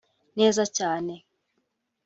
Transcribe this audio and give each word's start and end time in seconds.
neza 0.39 0.63
cyane 0.77 1.13